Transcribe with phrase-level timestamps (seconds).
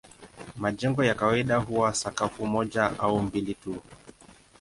[0.57, 3.75] Majengo ya kawaida huwa sakafu moja au mbili tu.